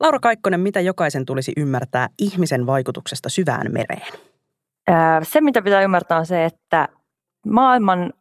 [0.00, 4.12] Laura Kaikkonen, mitä jokaisen tulisi ymmärtää ihmisen vaikutuksesta syvään mereen?
[5.22, 6.88] Se, mitä pitää ymmärtää, on se, että
[7.46, 8.12] maailman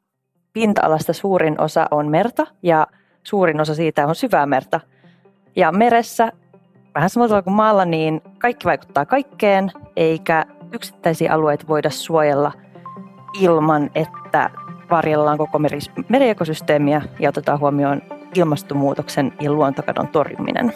[0.53, 2.87] pinta-alasta suurin osa on merta ja
[3.23, 4.79] suurin osa siitä on syvää merta.
[5.55, 6.31] Ja meressä,
[6.95, 12.51] vähän samalla tavalla kuin maalla, niin kaikki vaikuttaa kaikkeen, eikä yksittäisiä alueita voida suojella
[13.39, 14.49] ilman, että
[14.91, 15.59] varjellaan koko
[16.09, 18.01] meriekosysteemiä ja otetaan huomioon
[18.35, 20.73] ilmastonmuutoksen ja luontokadon torjuminen.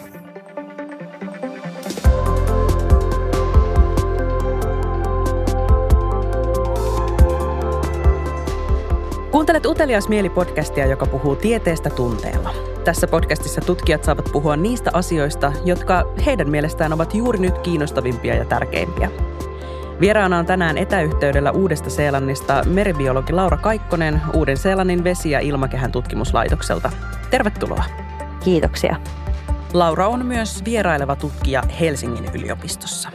[9.44, 12.54] Kuuntelet Utelias mieli-podcastia, joka puhuu tieteestä tunteella.
[12.84, 18.44] Tässä podcastissa tutkijat saavat puhua niistä asioista, jotka heidän mielestään ovat juuri nyt kiinnostavimpia ja
[18.44, 19.10] tärkeimpiä.
[20.00, 26.92] Vieraana on tänään etäyhteydellä Uudesta Seelannista meribiologi Laura Kaikkonen Uuden Seelannin vesi- ja ilmakehän tutkimuslaitokselta.
[27.30, 27.84] Tervetuloa.
[28.44, 28.96] Kiitoksia.
[29.72, 33.08] Laura on myös vieraileva tutkija Helsingin yliopistossa.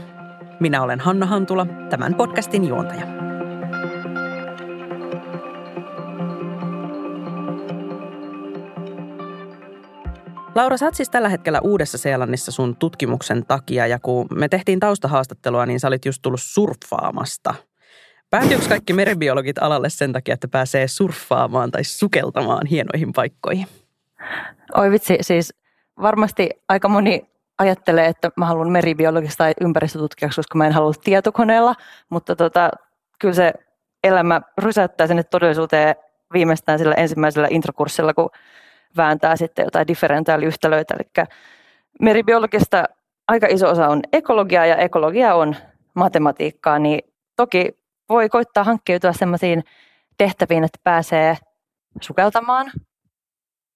[0.59, 3.18] Minä olen Hanna Hantula, tämän podcastin juontaja.
[10.59, 15.65] Laura, sä oot siis tällä hetkellä Uudessa-Seelannissa sun tutkimuksen takia ja kun me tehtiin taustahaastattelua,
[15.65, 17.53] niin sä olit just tullut surffaamasta.
[18.29, 23.67] Päätyykö kaikki meribiologit alalle sen takia, että pääsee surffaamaan tai sukeltamaan hienoihin paikkoihin?
[24.75, 25.53] Oi vitsi, siis
[26.01, 31.75] varmasti aika moni ajattelee, että mä haluan meribiologista tai ympäristötutkijaksi, koska mä en halua tietokoneella,
[32.09, 32.69] mutta tota,
[33.19, 33.53] kyllä se
[34.03, 35.95] elämä rysäyttää sinne todellisuuteen
[36.33, 38.29] viimeistään sillä ensimmäisellä introkurssilla, kun
[38.97, 40.93] vääntää sitten jotain differentiaaliyhtälöitä.
[40.93, 41.27] Eli
[42.01, 42.83] meribiologista
[43.27, 45.55] aika iso osa on ekologiaa ja ekologia on
[45.93, 47.01] matematiikkaa, niin
[47.35, 47.79] toki
[48.09, 49.63] voi koittaa hankkeutua sellaisiin
[50.17, 51.37] tehtäviin, että pääsee
[52.01, 52.71] sukeltamaan,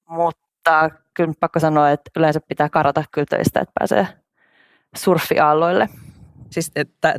[0.09, 4.07] mutta kyllä pakko sanoa, että yleensä pitää karata kyllä töistä, että pääsee
[4.95, 5.89] surfiaalloille.
[6.49, 6.71] Siis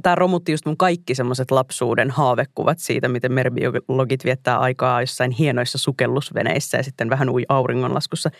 [0.03, 5.79] tämä romutti just mun kaikki semmoiset lapsuuden haavekuvat siitä, miten meribiologit viettää aikaa jossain hienoissa
[5.79, 8.31] sukellusveneissä ja sitten vähän ui auringonlaskussa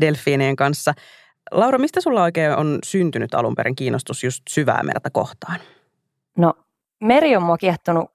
[0.00, 0.94] delfiinien kanssa.
[1.50, 5.60] Laura, mistä sulla oikein on syntynyt alun perin kiinnostus just syvää merta kohtaan?
[6.38, 6.54] No,
[7.00, 8.10] meri on mua kiehtonut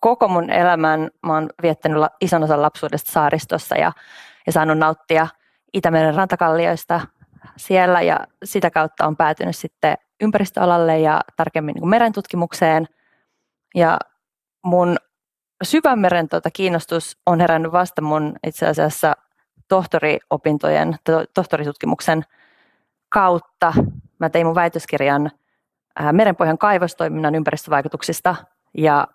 [0.00, 1.10] koko mun elämän.
[1.26, 3.92] Mä oon viettänyt ison osan lapsuudesta saaristossa ja,
[4.46, 5.28] ja saanut nauttia
[5.74, 7.00] Itämeren rantakallioista
[7.56, 12.88] siellä ja sitä kautta on päätynyt sitten ympäristöalalle ja tarkemmin niin merentutkimukseen.
[13.74, 13.98] Ja
[14.64, 14.96] mun
[15.62, 19.16] syvän tuota kiinnostus on herännyt vasta mun itse asiassa
[19.68, 22.24] tohtoriopintojen, to, tohtoritutkimuksen
[23.08, 23.72] kautta.
[24.18, 25.30] Mä tein mun väitöskirjan
[26.12, 28.36] merenpohjan kaivostoiminnan ympäristövaikutuksista
[28.76, 29.08] ja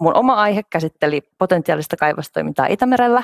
[0.00, 3.22] mun oma aihe käsitteli potentiaalista kaivostoimintaa Itämerellä,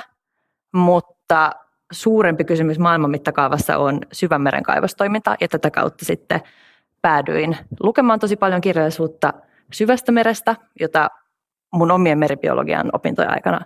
[0.73, 1.51] mutta
[1.91, 6.41] suurempi kysymys maailman mittakaavassa on syvämeren kaivostoiminta ja tätä kautta sitten
[7.01, 9.33] päädyin lukemaan tosi paljon kirjallisuutta
[9.73, 11.09] syvästä merestä, jota
[11.73, 13.59] mun omien meribiologian opintojen aikana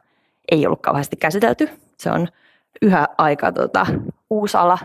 [0.52, 1.70] ei ollut kauheasti käsitelty.
[1.98, 2.28] Se on
[2.82, 3.86] yhä aika tota,
[4.30, 4.78] uusi ala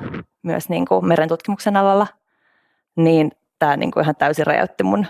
[0.43, 2.06] myös niin kuin merentutkimuksen alalla,
[2.97, 5.06] niin tämä niin kuin ihan täysin räjäytti mun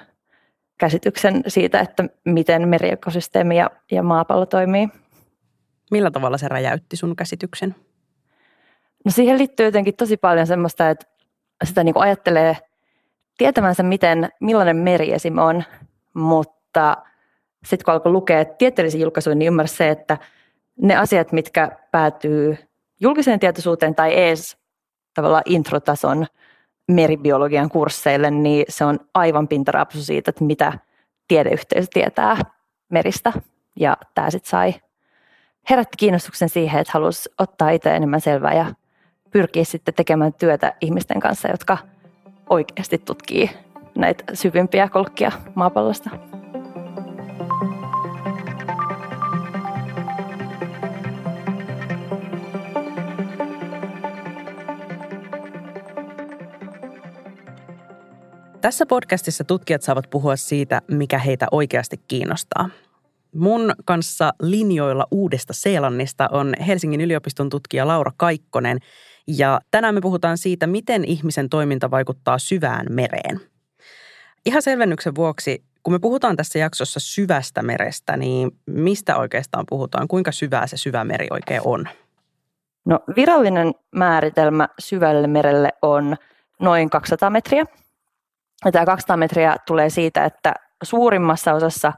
[0.78, 4.88] käsityksen siitä, että miten meriekosysteemi ja, ja maapallo toimii.
[5.90, 7.74] Millä tavalla se räjäytti sun käsityksen?
[9.08, 11.06] No siihen liittyy jotenkin tosi paljon semmoista, että
[11.64, 12.56] sitä niin kuin ajattelee
[13.38, 15.38] tietämänsä, miten, millainen meri esim.
[15.38, 15.64] on,
[16.14, 16.96] mutta
[17.64, 20.18] sitten kun alkoi lukea tieteellisiä julkaisuja, niin ymmärsi se, että
[20.76, 22.58] ne asiat, mitkä päätyy
[23.00, 24.56] julkiseen tietoisuuteen tai edes
[25.14, 26.26] tavallaan introtason
[26.88, 30.72] meribiologian kursseille, niin se on aivan pintaraapsu siitä, että mitä
[31.28, 32.36] tiedeyhteisö tietää
[32.88, 33.32] meristä.
[33.76, 34.74] Ja tämä sitten sai,
[35.70, 38.66] herätti kiinnostuksen siihen, että halusi ottaa itse enemmän selvää ja
[39.30, 41.78] pyrkiä sitten tekemään työtä ihmisten kanssa, jotka
[42.50, 43.50] oikeasti tutkii
[43.94, 46.10] näitä syvimpiä kolkkia maapallosta.
[58.60, 62.70] Tässä podcastissa tutkijat saavat puhua siitä, mikä heitä oikeasti kiinnostaa.
[63.34, 68.78] Mun kanssa linjoilla Uudesta Seelannista on Helsingin yliopiston tutkija Laura Kaikkonen–
[69.28, 73.40] ja tänään me puhutaan siitä, miten ihmisen toiminta vaikuttaa syvään mereen.
[74.46, 80.08] Ihan selvennyksen vuoksi, kun me puhutaan tässä jaksossa syvästä merestä, niin mistä oikeastaan puhutaan?
[80.08, 81.88] Kuinka syvää se syvä meri oikein on?
[82.84, 86.16] No virallinen määritelmä syvälle merelle on
[86.60, 87.64] noin 200 metriä.
[88.64, 91.92] Ja tämä 200 metriä tulee siitä, että suurimmassa osassa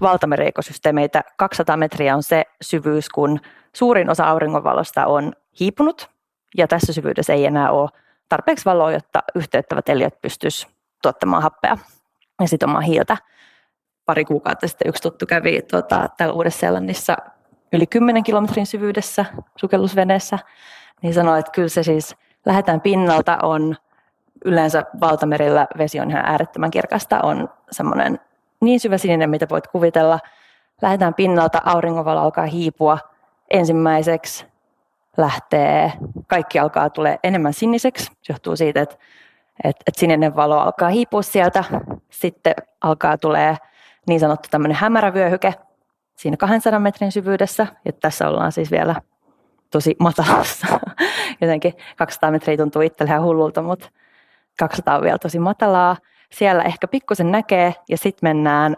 [0.00, 3.40] valtameriekosysteemeitä 200 metriä on se syvyys, kun
[3.72, 6.09] suurin osa auringonvalosta on hiipunut
[6.56, 7.88] ja tässä syvyydessä ei enää ole
[8.28, 11.78] tarpeeksi valoa, jotta yhteyttävät eliöt pystyisivät tuottamaan happea
[12.40, 13.16] ja sitomaan hiiltä.
[14.06, 17.16] Pari kuukautta sitten yksi tuttu kävi tuota, täällä Uudessa-Seelannissa
[17.72, 19.24] yli 10 kilometrin syvyydessä
[19.56, 20.38] sukellusveneessä,
[21.02, 22.16] niin sanoi, että kyllä se siis
[22.46, 23.76] lähdetään pinnalta on
[24.44, 28.20] yleensä valtamerillä vesi on ihan äärettömän kirkasta, on semmoinen
[28.60, 30.18] niin syvä sininen, mitä voit kuvitella.
[30.82, 32.98] Lähdetään pinnalta, auringonvalo alkaa hiipua.
[33.50, 34.49] Ensimmäiseksi
[35.16, 35.92] lähtee,
[36.26, 38.04] kaikki alkaa tulee enemmän siniseksi.
[38.04, 38.96] Se johtuu siitä, että,
[39.64, 41.64] että, että sininen valo alkaa hiipua sieltä.
[42.10, 43.56] Sitten alkaa tulee
[44.08, 45.54] niin sanottu tämmöinen hämärävyöhyke
[46.16, 47.66] siinä 200 metrin syvyydessä.
[47.84, 48.94] Ja tässä ollaan siis vielä
[49.70, 50.66] tosi matalassa.
[51.40, 53.88] Jotenkin 200 metriä tuntuu itselle ihan hullulta, mutta
[54.58, 55.96] 200 on vielä tosi matalaa.
[56.32, 58.76] Siellä ehkä pikkusen näkee ja sitten mennään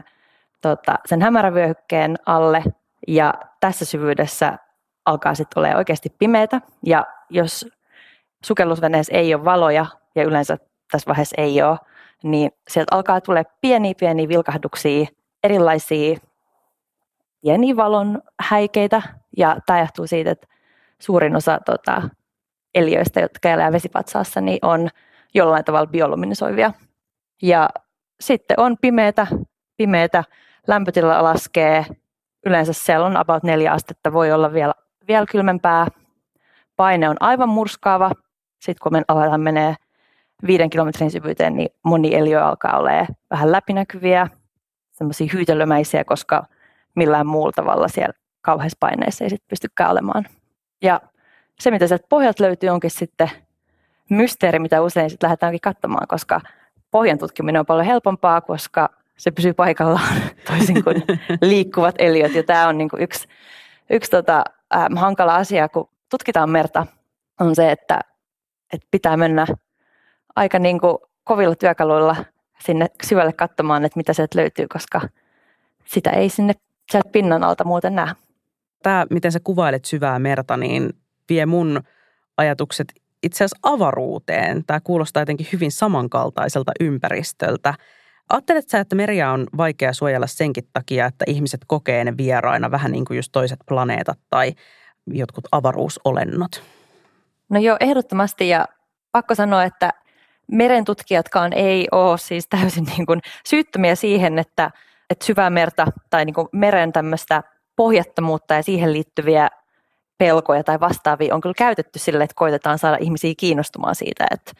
[0.60, 2.62] tota, sen hämärävyöhykkeen alle
[3.08, 4.58] ja tässä syvyydessä
[5.04, 6.60] alkaa sitten olla oikeasti pimeätä.
[6.86, 7.66] Ja jos
[8.44, 10.58] sukellusveneessä ei ole valoja, ja yleensä
[10.90, 11.78] tässä vaiheessa ei ole,
[12.22, 15.06] niin sieltä alkaa tulla pieniä pieniä vilkahduksia,
[15.44, 16.16] erilaisia
[17.42, 19.02] pieniä valon häikeitä.
[19.36, 20.46] Ja tämä johtuu siitä, että
[20.98, 22.02] suurin osa tota,
[22.74, 24.88] eliöistä, jotka elää vesipatsaassa, niin on
[25.34, 26.72] jollain tavalla bioluminisoivia.
[27.42, 27.70] Ja
[28.20, 29.26] sitten on pimeätä,
[29.76, 30.24] pimeätä,
[30.66, 31.86] lämpötila laskee,
[32.46, 34.74] yleensä siellä on about neljä astetta, voi olla vielä,
[35.08, 35.86] vielä kylmempää.
[36.76, 38.10] Paine on aivan murskaava.
[38.60, 39.74] Sitten kun me aletaan menee
[40.46, 42.90] viiden kilometrin syvyyteen, niin moni eliö alkaa olla
[43.30, 44.28] vähän läpinäkyviä,
[44.92, 46.46] semmoisia hyytelömäisiä, koska
[46.94, 50.26] millään muulla tavalla siellä kauheassa paineessa ei sit pystykään olemaan.
[50.82, 51.00] Ja
[51.60, 53.30] se, mitä sieltä pohjalta löytyy, onkin sitten
[54.10, 56.40] mysteeri, mitä usein sitten lähdetäänkin katsomaan, koska
[56.90, 60.16] pohjan tutkiminen on paljon helpompaa, koska se pysyy paikallaan
[60.50, 61.02] toisin kuin
[61.50, 62.34] liikkuvat eliöt.
[62.34, 63.28] Ja tämä on niin kuin yksi,
[63.90, 64.44] yksi tota,
[64.76, 66.86] äh, hankala asia, kun tutkitaan merta,
[67.40, 68.00] on se, että,
[68.72, 69.46] että pitää mennä
[70.36, 72.16] aika niin kuin kovilla työkaluilla
[72.58, 75.00] sinne syvälle katsomaan, että mitä sieltä löytyy, koska
[75.84, 76.52] sitä ei sinne
[76.92, 78.14] sieltä pinnan alta muuten näe.
[78.82, 80.90] Tämä, miten sä kuvailet syvää merta, niin
[81.28, 81.82] vie mun
[82.36, 82.92] ajatukset
[83.22, 84.64] itse asiassa avaruuteen.
[84.64, 87.74] Tämä kuulostaa jotenkin hyvin samankaltaiselta ympäristöltä.
[88.32, 92.92] Ajattelet sä, että meriä on vaikea suojella senkin takia, että ihmiset kokee ne vieraina vähän
[92.92, 94.52] niin kuin just toiset planeetat tai
[95.06, 96.62] jotkut avaruusolennot?
[97.48, 98.66] No joo, ehdottomasti ja
[99.12, 99.90] pakko sanoa, että
[100.52, 104.70] merentutkijatkaan ei ole siis täysin niin kuin syyttömiä siihen, että,
[105.10, 107.42] että syvää merta tai niin kuin meren tämmöistä
[107.76, 109.48] pohjattomuutta ja siihen liittyviä
[110.18, 114.52] pelkoja tai vastaavia on kyllä käytetty sille, että koitetaan saada ihmisiä kiinnostumaan siitä, että,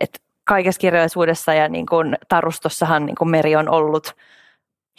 [0.00, 4.16] että kaikessa kirjallisuudessa ja niin kuin tarustossahan niin kuin meri on ollut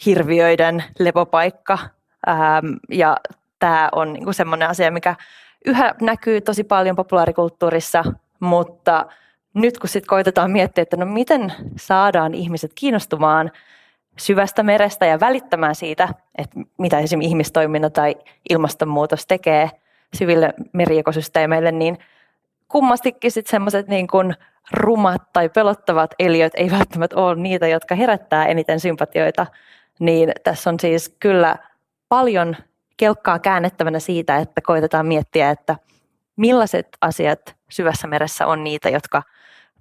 [0.06, 1.78] hirviöiden lepopaikka.
[2.28, 3.16] Ähm, ja
[3.58, 5.14] tämä on niin kuin semmoinen asia, mikä
[5.66, 8.04] yhä näkyy tosi paljon populaarikulttuurissa,
[8.40, 9.06] mutta
[9.54, 13.50] nyt kun sitten koitetaan miettiä, että no miten saadaan ihmiset kiinnostumaan
[14.18, 16.08] syvästä merestä ja välittämään siitä,
[16.38, 18.14] että mitä esimerkiksi ihmistoiminta tai
[18.50, 19.70] ilmastonmuutos tekee
[20.14, 21.98] syville meriekosysteemeille, niin
[22.68, 24.34] kummastikin sitten semmoiset niin kuin
[24.72, 29.46] rumat tai pelottavat eliöt ei välttämättä ole niitä, jotka herättää eniten sympatioita,
[29.98, 31.56] niin tässä on siis kyllä
[32.08, 32.56] paljon
[32.96, 35.76] kelkkaa käännettävänä siitä, että koitetaan miettiä, että
[36.36, 39.22] millaiset asiat syvässä meressä on niitä, jotka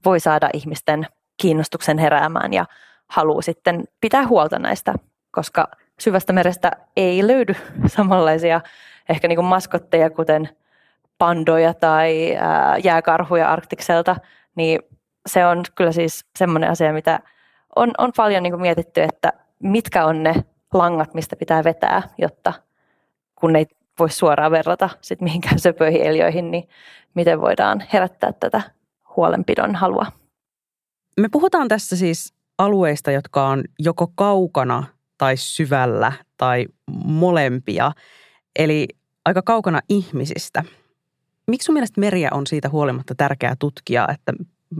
[0.06, 1.08] voi saada ihmisten
[1.42, 2.66] kiinnostuksen heräämään ja
[3.08, 4.94] haluaa sitten pitää huolta näistä,
[5.32, 5.68] koska
[6.00, 7.54] syvästä merestä ei löydy
[7.96, 8.62] samanlaisia
[9.10, 10.50] ehkä niin kuin maskotteja, kuten
[11.18, 12.38] pandoja tai
[12.84, 14.16] jääkarhuja Arktikselta,
[14.60, 14.80] niin
[15.30, 17.20] se on kyllä siis semmoinen asia, mitä
[17.76, 20.36] on, on paljon niin kuin mietitty, että mitkä on ne
[20.74, 22.54] langat, mistä pitää vetää, jotta
[23.36, 23.66] kun ei
[24.00, 26.70] voi suoraan verrata sit mihinkään söpöihin eliöihin, niin
[27.14, 28.62] miten voidaan herättää tätä
[29.16, 30.06] huolenpidon halua.
[31.20, 34.84] Me puhutaan tässä siis alueista, jotka on joko kaukana
[35.18, 36.66] tai syvällä tai
[37.06, 37.92] molempia,
[38.60, 38.88] eli
[39.26, 40.64] aika kaukana ihmisistä.
[41.50, 44.34] Miksi sun mielestä meriä on siitä huolimatta tärkeää tutkia, että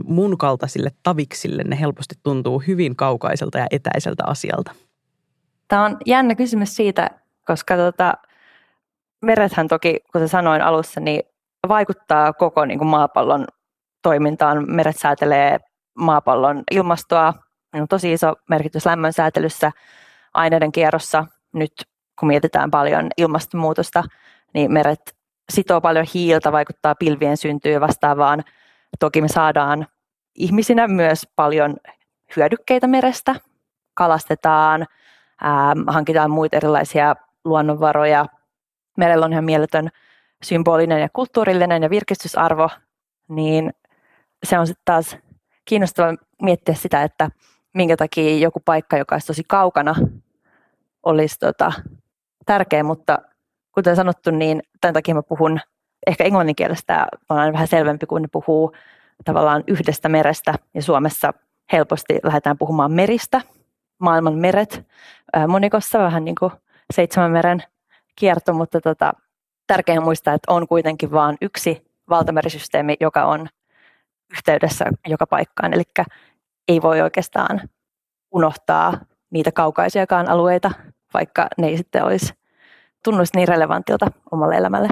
[0.04, 4.72] mun kaltaisille taviksille ne helposti tuntuu hyvin kaukaiselta ja etäiseltä asialta?
[5.68, 7.10] Tämä on jännä kysymys siitä,
[7.46, 8.14] koska tota,
[9.22, 11.22] merethän toki, kuten sanoin alussa, niin
[11.68, 13.46] vaikuttaa koko niin kuin maapallon
[14.02, 14.64] toimintaan.
[14.70, 15.58] Meret säätelee
[15.94, 17.34] maapallon ilmastoa,
[17.74, 19.72] on tosi iso merkitys lämmön säätelyssä,
[20.34, 21.26] aineiden kierrossa.
[21.52, 21.72] Nyt
[22.20, 24.04] kun mietitään paljon ilmastonmuutosta,
[24.54, 25.19] niin meret
[25.50, 28.44] sitoo paljon hiiltä, vaikuttaa pilvien syntyyn vastaavaan.
[28.98, 29.86] Toki me saadaan
[30.34, 31.76] ihmisinä myös paljon
[32.36, 33.34] hyödykkeitä merestä,
[33.94, 34.86] kalastetaan,
[35.40, 38.26] ää, hankitaan muita erilaisia luonnonvaroja.
[38.96, 39.88] Merellä on ihan mieletön
[40.42, 42.68] symbolinen ja kulttuurillinen ja virkistysarvo,
[43.28, 43.72] niin
[44.44, 45.16] se on sitten taas
[45.64, 47.30] kiinnostavaa miettiä sitä, että
[47.74, 49.94] minkä takia joku paikka, joka olisi tosi kaukana,
[51.02, 51.72] olisi tota,
[52.46, 53.18] tärkeä, mutta
[53.74, 55.60] kuten sanottu, niin tämän takia mä puhun
[56.06, 57.06] ehkä englannin kielestä.
[57.28, 58.72] On vähän selvempi, kun ne puhuu
[59.24, 60.54] tavallaan yhdestä merestä.
[60.74, 61.32] Ja Suomessa
[61.72, 63.40] helposti lähdetään puhumaan meristä,
[63.98, 64.86] maailman meret
[65.48, 66.52] monikossa, vähän niin kuin
[66.92, 67.62] seitsemän meren
[68.16, 69.12] kierto, mutta tota,
[69.66, 73.48] tärkeää muistaa, että on kuitenkin vain yksi valtamerisysteemi, joka on
[74.32, 75.82] yhteydessä joka paikkaan, eli
[76.68, 77.60] ei voi oikeastaan
[78.34, 78.98] unohtaa
[79.30, 80.70] niitä kaukaisiakaan alueita,
[81.14, 82.39] vaikka ne ei sitten olisi
[83.04, 84.88] tunnuisi niin relevantilta omalle elämälle.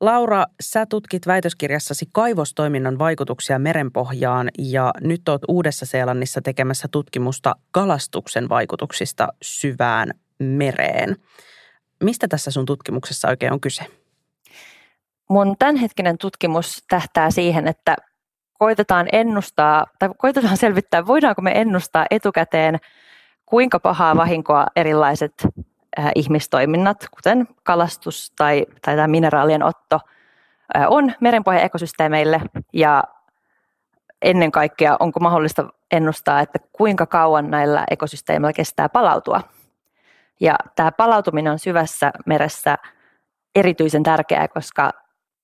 [0.00, 9.28] Laura, sä tutkit väitöskirjassasi kaivostoiminnan vaikutuksia merenpohjaan ja nyt oot Uudessa-Seelannissa tekemässä tutkimusta kalastuksen vaikutuksista
[9.42, 11.16] syvään mereen.
[12.02, 13.84] Mistä tässä sun tutkimuksessa oikein on kyse?
[15.28, 17.96] Mun tämänhetkinen tutkimus tähtää siihen, että
[18.58, 22.78] koitetaan ennustaa tai koitetaan selvittää, voidaanko me ennustaa etukäteen,
[23.46, 25.32] kuinka pahaa vahinkoa erilaiset
[26.14, 30.00] ihmistoiminnat, kuten kalastus tai, tai tämä mineraalien otto,
[30.76, 32.40] äh, on merenpohjan ekosysteemeille.
[32.72, 33.04] Ja
[34.22, 39.40] ennen kaikkea onko mahdollista ennustaa, että kuinka kauan näillä ekosysteemeillä kestää palautua.
[40.40, 42.78] Ja tämä palautuminen on syvässä meressä
[43.54, 44.90] erityisen tärkeää, koska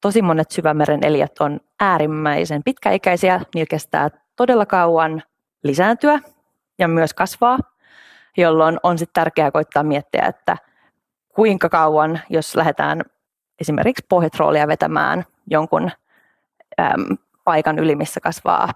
[0.00, 5.22] tosi monet syvämeren eliöt on äärimmäisen pitkäikäisiä, niillä kestää todella kauan
[5.62, 6.18] lisääntyä
[6.78, 7.58] ja myös kasvaa
[8.36, 10.56] jolloin on sitten tärkeää koittaa miettiä, että
[11.28, 13.02] kuinka kauan, jos lähdetään
[13.60, 15.90] esimerkiksi pohjatroolia vetämään jonkun
[16.80, 18.68] äm, paikan yli, missä kasvaa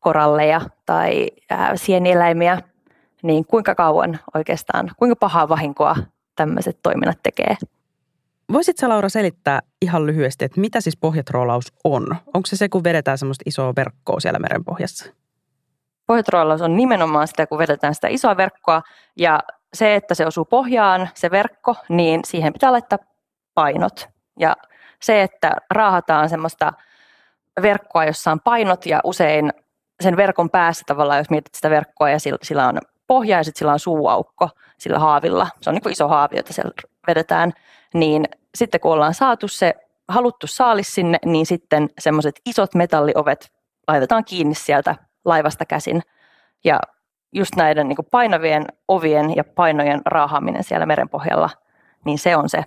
[0.00, 2.58] koralleja tai ää, sienieläimiä,
[3.22, 5.96] niin kuinka kauan oikeastaan, kuinka pahaa vahinkoa
[6.36, 7.56] tämmöiset toiminnat tekee.
[8.52, 12.06] Voisitko Laura selittää ihan lyhyesti, että mitä siis pohjatroolaus on?
[12.26, 15.12] Onko se se, kun vedetään semmoista isoa verkkoa siellä merenpohjassa?
[16.06, 18.82] Pohjatroillaus on nimenomaan sitä, kun vedetään sitä isoa verkkoa
[19.16, 19.40] ja
[19.74, 22.98] se, että se osuu pohjaan, se verkko, niin siihen pitää laittaa
[23.54, 24.08] painot.
[24.38, 24.56] Ja
[25.02, 26.72] se, että raahataan semmoista
[27.62, 29.52] verkkoa, jossa on painot ja usein
[30.00, 33.72] sen verkon päässä tavallaan, jos mietit sitä verkkoa ja sillä on pohja ja sitten sillä
[33.72, 36.72] on suuaukko sillä haavilla, se on niin kuin iso haavi, jota siellä
[37.06, 37.52] vedetään,
[37.94, 39.74] niin sitten kun ollaan saatu se
[40.08, 43.52] haluttu saalis sinne, niin sitten semmoiset isot metalliovet
[43.88, 46.02] laitetaan kiinni sieltä laivasta käsin.
[46.64, 46.80] Ja
[47.32, 51.50] just näiden niin painavien ovien ja painojen raahaaminen siellä merenpohjalla,
[52.04, 52.64] niin se on se,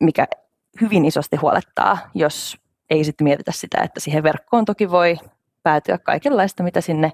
[0.00, 0.26] mikä
[0.80, 2.56] hyvin isosti huolettaa, jos
[2.90, 5.18] ei sitten mietitä sitä, että siihen verkkoon toki voi
[5.62, 7.12] päätyä kaikenlaista, mitä sinne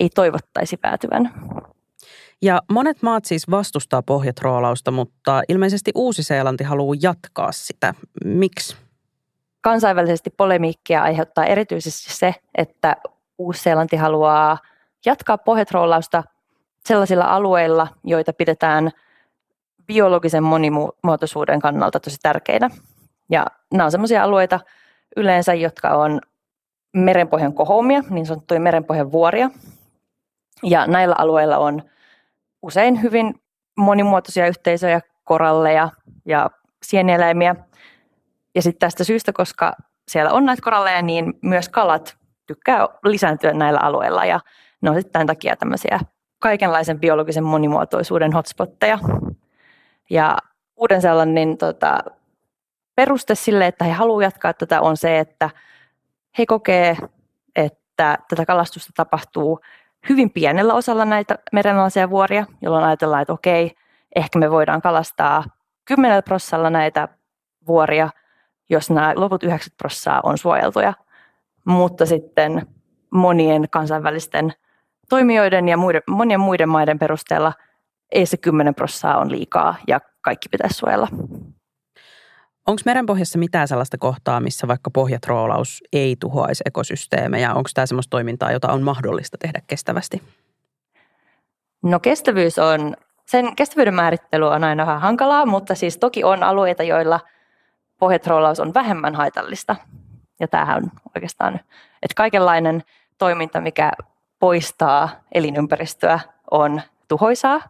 [0.00, 1.34] ei toivottaisi päätyvän.
[2.42, 7.94] Ja monet maat siis vastustaa pohjatroolausta, mutta ilmeisesti Uusi-Seelanti haluaa jatkaa sitä.
[8.24, 8.76] Miksi?
[9.60, 12.96] Kansainvälisesti polemiikkia aiheuttaa erityisesti se, että
[13.38, 14.58] Uusi-Seelanti haluaa
[15.06, 16.22] jatkaa pohjatroolausta
[16.84, 18.90] sellaisilla alueilla, joita pidetään
[19.86, 22.70] biologisen monimuotoisuuden kannalta tosi tärkeinä.
[23.30, 24.60] Ja nämä on sellaisia alueita
[25.16, 26.20] yleensä, jotka on
[26.92, 29.50] merenpohjan kohoumia, niin sanottuja merenpohjan vuoria.
[30.62, 31.82] Ja näillä alueilla on
[32.62, 33.34] usein hyvin
[33.76, 35.88] monimuotoisia yhteisöjä, koralleja
[36.24, 36.50] ja
[36.82, 37.56] sienieläimiä.
[38.54, 39.72] Ja sitten tästä syystä, koska
[40.08, 42.16] siellä on näitä koralleja, niin myös kalat
[42.46, 44.40] tykkää lisääntyä näillä alueilla ja
[44.80, 46.00] ne on sitten tämän takia tämmöisiä
[46.38, 48.98] kaikenlaisen biologisen monimuotoisuuden hotspotteja.
[50.10, 50.36] Ja
[50.76, 51.98] uuden sellainen tota,
[52.94, 55.50] peruste sille, että he haluavat jatkaa tätä on se, että
[56.38, 56.96] he kokee,
[57.56, 59.60] että tätä kalastusta tapahtuu
[60.08, 63.74] hyvin pienellä osalla näitä merenalaisia vuoria, jolloin ajatellaan, että okei,
[64.16, 65.44] ehkä me voidaan kalastaa
[65.84, 67.08] 10 prosentilla näitä
[67.66, 68.10] vuoria,
[68.68, 70.92] jos nämä loput 90 prosenttia on suojeltuja
[71.66, 72.66] mutta sitten
[73.10, 74.52] monien kansainvälisten
[75.08, 77.52] toimijoiden ja muiden, monien muiden maiden perusteella
[78.12, 81.08] ei se 10 prosenttia on liikaa ja kaikki pitäisi suojella.
[82.66, 87.54] Onko merenpohjassa mitään sellaista kohtaa, missä vaikka pohjatroolaus ei tuhoaisi ekosysteemejä?
[87.54, 90.22] Onko tämä sellaista toimintaa, jota on mahdollista tehdä kestävästi?
[91.82, 92.96] No kestävyys on,
[93.26, 97.20] sen kestävyyden määrittely on aina vähän hankalaa, mutta siis toki on alueita, joilla
[97.98, 99.76] pohjatroolaus on vähemmän haitallista.
[100.40, 101.54] Ja tämähän on oikeastaan,
[102.02, 102.82] että kaikenlainen
[103.18, 103.92] toiminta, mikä
[104.38, 107.60] poistaa elinympäristöä, on tuhoisaa,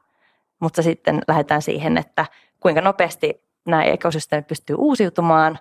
[0.61, 2.27] mutta sitten lähdetään siihen, että
[2.61, 5.59] kuinka nopeasti nämä ekosysteemit pystyy uusiutumaan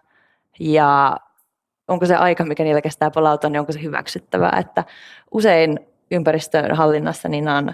[0.59, 1.17] ja
[1.87, 4.57] onko se aika, mikä niillä kestää palautua, niin onko se hyväksyttävää.
[4.59, 4.83] Että
[5.31, 5.79] usein
[6.11, 7.73] ympäristön hallinnassa niin on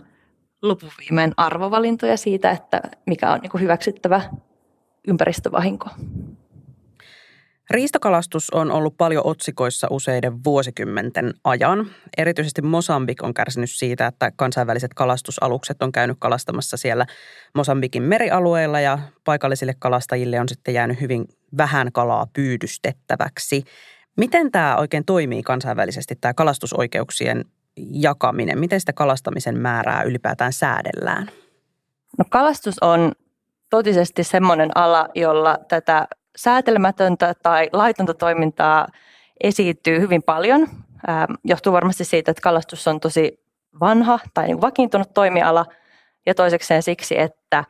[0.61, 4.21] lopuviimein arvovalintoja siitä, että mikä on niin hyväksyttävä
[5.07, 5.89] ympäristövahinko.
[7.69, 11.87] Riistakalastus on ollut paljon otsikoissa useiden vuosikymmenten ajan.
[12.17, 17.05] Erityisesti Mosambik on kärsinyt siitä, että kansainväliset kalastusalukset on käynyt kalastamassa siellä
[17.55, 21.25] Mosambikin merialueella ja paikallisille kalastajille on sitten jäänyt hyvin
[21.57, 23.63] vähän kalaa pyydystettäväksi.
[24.17, 27.45] Miten tämä oikein toimii kansainvälisesti, tämä kalastusoikeuksien
[27.77, 28.59] jakaminen?
[28.59, 31.29] Miten sitä kalastamisen määrää ylipäätään säädellään?
[32.17, 33.11] No kalastus on
[33.69, 38.87] totisesti semmoinen ala, jolla tätä säätelemätöntä tai laitonta toimintaa
[39.43, 40.61] esiintyy hyvin paljon.
[41.09, 43.43] Ähm, johtuu varmasti siitä, että kalastus on tosi
[43.79, 45.65] vanha tai niin vakiintunut toimiala
[46.25, 47.63] ja toisekseen siksi, että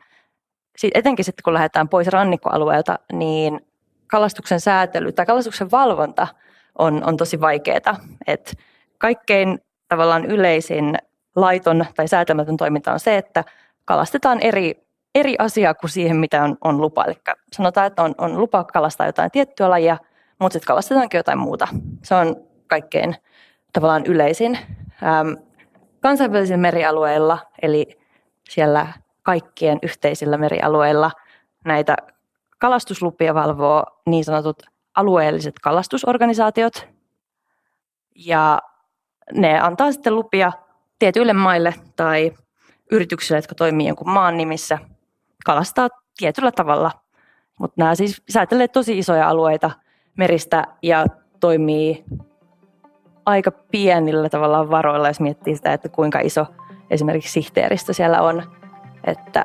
[0.94, 3.60] etenkin sitten kun lähdetään pois rannikkoalueelta, niin
[4.06, 6.26] kalastuksen säätely tai kalastuksen valvonta
[6.78, 7.96] on, on tosi vaikeaa.
[8.26, 8.58] Et
[8.98, 10.98] kaikkein tavallaan yleisin
[11.36, 13.44] laiton tai säätämätön toiminta on se, että
[13.84, 17.04] kalastetaan eri, eri asiaa kuin siihen, mitä on, on lupa.
[17.04, 17.14] Eli
[17.52, 19.96] sanotaan, että on, on lupa kalastaa jotain tiettyä lajia,
[20.38, 21.68] mutta sitten kalastetaankin jotain muuta.
[22.02, 23.16] Se on kaikkein
[23.72, 24.58] tavallaan yleisin.
[25.02, 25.32] Ähm,
[26.00, 27.86] kansainvälisillä merialueilla, eli
[28.50, 28.86] siellä
[29.22, 31.10] kaikkien yhteisillä merialueilla
[31.64, 31.96] näitä
[32.58, 34.62] kalastuslupia valvoo niin sanotut
[34.94, 36.88] alueelliset kalastusorganisaatiot.
[38.14, 38.62] Ja
[39.32, 40.52] ne antaa sitten lupia
[40.98, 42.32] tietyille maille tai
[42.90, 44.78] yrityksille, jotka toimii jonkun maan nimissä,
[45.44, 46.90] kalastaa tietyllä tavalla.
[47.58, 49.70] Mutta nämä siis säätelee tosi isoja alueita
[50.16, 51.06] meristä ja
[51.40, 52.04] toimii
[53.26, 56.46] aika pienillä tavallaan varoilla, jos miettii sitä, että kuinka iso
[56.90, 58.42] esimerkiksi sihteeristö siellä on.
[59.04, 59.44] Että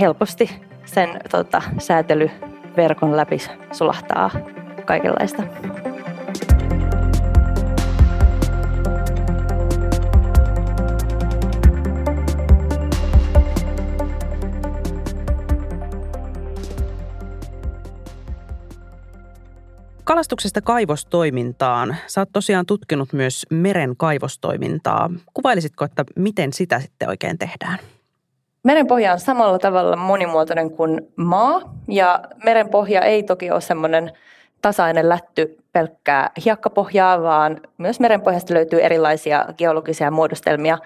[0.00, 3.38] helposti sen tota, säätelyverkon läpi
[3.72, 4.30] sulahtaa
[4.84, 5.42] kaikenlaista.
[20.06, 21.96] Kalastuksesta kaivostoimintaan.
[22.06, 25.10] Sä oot tosiaan tutkinut myös meren kaivostoimintaa.
[25.34, 27.78] Kuvailisitko, että miten sitä sitten oikein tehdään?
[28.62, 34.12] Merenpohja on samalla tavalla monimuotoinen kuin maa ja merenpohja ei toki ole semmoinen
[34.62, 40.78] tasainen lätty pelkkää hiekkapohjaa, vaan myös merenpohjasta löytyy erilaisia geologisia muodostelmia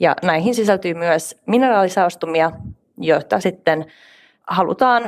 [0.00, 2.50] ja näihin sisältyy myös mineraalisaostumia,
[2.98, 3.86] joita sitten
[4.46, 5.04] halutaan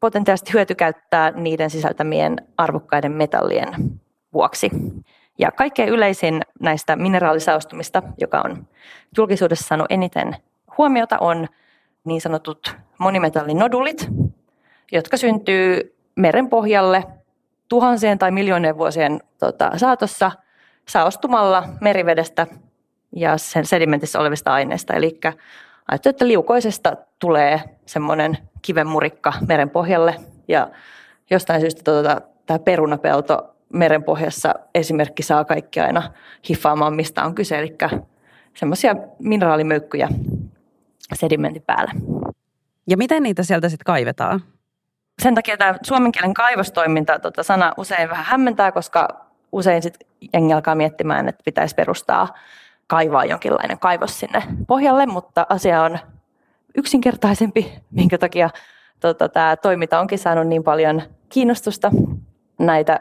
[0.00, 3.68] potentiaalisesti hyötykäyttää niiden sisältämien arvokkaiden metallien
[4.32, 4.70] vuoksi.
[5.38, 8.66] Ja kaikkein yleisin näistä mineraalisaostumista, joka on
[9.16, 10.36] julkisuudessa saanut eniten
[10.78, 11.48] huomiota, on
[12.04, 14.08] niin sanotut monimetallinodulit,
[14.92, 17.04] jotka syntyy meren pohjalle
[17.68, 20.30] tuhansien tai miljoonien vuosien tota, saatossa
[20.88, 22.46] saostumalla merivedestä
[23.16, 24.94] ja sen sedimentissä olevista aineista.
[24.94, 25.20] Eli
[25.90, 30.14] ajattelin, että liukoisesta tulee semmoinen kivenmurikka meren pohjalle
[30.48, 30.70] ja
[31.30, 36.12] jostain syystä tuota, tämä perunapelto merenpohjassa esimerkki saa kaikki aina
[36.48, 37.76] hiffaamaan, mistä on kyse, eli
[38.54, 40.08] semmoisia mineraalimöykkyjä
[41.14, 41.92] sedimentin päällä.
[42.88, 44.42] Ja miten niitä sieltä sitten kaivetaan?
[45.22, 49.08] Sen takia tämä suomen kielen kaivostoiminta tota sana usein vähän hämmentää, koska
[49.52, 52.34] usein sitten jengi alkaa miettimään, että pitäisi perustaa
[52.86, 55.98] kaivaa jonkinlainen kaivos sinne pohjalle, mutta asia on
[56.74, 58.50] yksinkertaisempi, minkä takia
[59.00, 61.90] tota, tämä toiminta onkin saanut niin paljon kiinnostusta.
[62.58, 63.00] Näitä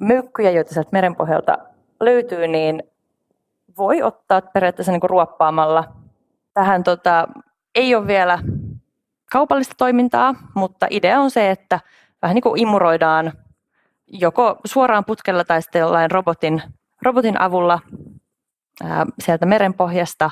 [0.00, 1.58] möykkyjä, joita sieltä merenpohjalta
[2.00, 2.82] löytyy, niin
[3.78, 5.84] voi ottaa periaatteessa niin kuin ruoppaamalla.
[6.54, 7.28] Tähän tota,
[7.74, 8.38] ei ole vielä
[9.32, 11.80] kaupallista toimintaa, mutta idea on se, että
[12.22, 13.32] vähän niin kuin imuroidaan
[14.06, 16.62] joko suoraan putkella tai sitten jollain robotin,
[17.02, 17.78] robotin avulla
[18.84, 20.30] ää, sieltä merenpohjasta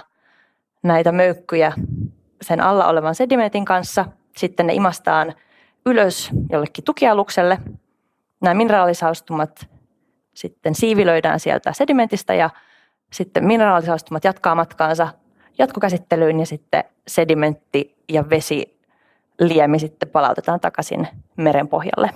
[0.83, 1.73] näitä möykkyjä
[2.43, 4.05] sen alla olevan sedimentin kanssa.
[4.37, 5.35] Sitten ne imastaan
[5.87, 7.59] ylös jollekin tukialukselle.
[8.41, 9.69] Nämä mineraalisaustumat
[10.35, 12.51] sitten siivilöidään sieltä sedimentistä ja
[13.13, 15.09] sitten mineraalisaustumat jatkaa matkaansa
[15.59, 18.81] jatkokäsittelyyn ja sitten sedimentti ja vesi
[19.41, 22.11] liemi sitten palautetaan takaisin merenpohjalle.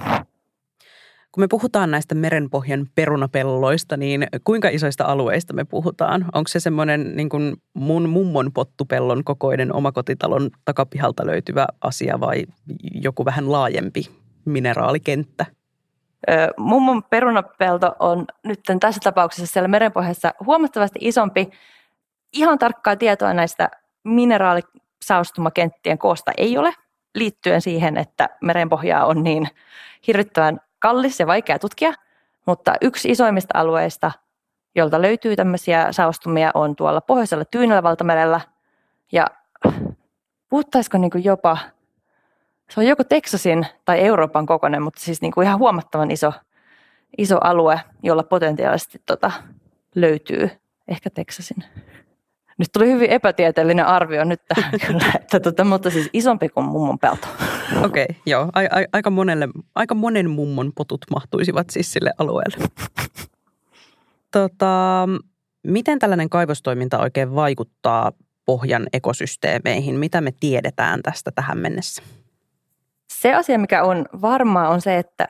[1.32, 6.26] Kun me puhutaan näistä merenpohjan perunapelloista, niin kuinka isoista alueista me puhutaan?
[6.34, 12.44] Onko se semmoinen niin kuin mun mummon pottupellon kokoinen omakotitalon takapihalta löytyvä asia vai
[12.94, 14.10] joku vähän laajempi
[14.44, 15.46] mineraalikenttä?
[16.56, 21.50] Mummon perunapelto on nyt tässä tapauksessa siellä merenpohjassa huomattavasti isompi.
[22.32, 23.70] Ihan tarkkaa tietoa näistä
[24.04, 26.72] mineraalisaustumakenttien koosta ei ole,
[27.14, 29.48] liittyen siihen, että merenpohjaa on niin
[30.06, 31.92] hirvittävän kallis ja vaikea tutkia,
[32.46, 34.12] mutta yksi isoimmista alueista,
[34.74, 38.40] jolta löytyy tämmöisiä saostumia, on tuolla pohjoisella Tyynellä valtamerellä.
[39.12, 39.26] Ja
[40.48, 41.58] puhuttaisiko niin kuin jopa,
[42.70, 46.32] se on joko Texasin tai Euroopan kokoinen, mutta siis niin kuin ihan huomattavan iso
[47.18, 49.32] iso alue, jolla potentiaalisesti tota,
[49.94, 50.50] löytyy
[50.88, 51.64] ehkä Teksasin.
[52.58, 56.98] Nyt tuli hyvin epätieteellinen arvio nyt tähän kyllä, että tota, mutta siis isompi kuin mummon
[56.98, 57.26] pelto.
[57.86, 58.42] Okei, okay, joo.
[58.42, 62.68] A, a, aika, monelle, aika monen mummon potut mahtuisivat siis sille alueelle.
[64.30, 65.08] Tota,
[65.66, 68.12] miten tällainen kaivostoiminta oikein vaikuttaa
[68.44, 69.94] pohjan ekosysteemeihin?
[69.94, 72.02] Mitä me tiedetään tästä tähän mennessä?
[73.12, 75.28] Se asia, mikä on varmaa, on se, että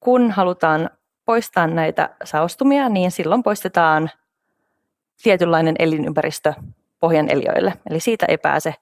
[0.00, 0.90] kun halutaan
[1.24, 4.10] poistaa näitä saostumia, niin silloin poistetaan
[5.22, 6.54] tietynlainen elinympäristö
[7.00, 7.72] pohjan eliöille.
[7.90, 8.74] Eli siitä ei pääse,